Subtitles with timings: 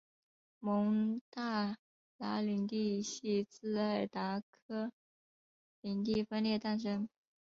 [0.59, 1.77] 蒙大
[2.17, 4.91] 拿领地系自爱达荷
[5.81, 7.07] 领地分裂诞生。